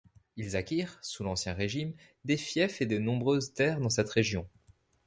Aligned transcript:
Ils 0.35 0.55
acquirent, 0.57 0.97
sous 1.03 1.23
l'Ancien 1.23 1.53
Régime, 1.53 1.93
des 2.25 2.35
fiefs 2.37 2.81
et 2.81 2.87
de 2.87 2.97
nombreuses 2.97 3.53
terres 3.53 3.79
dans 3.79 3.91
cette 3.91 4.09
région. 4.09 4.47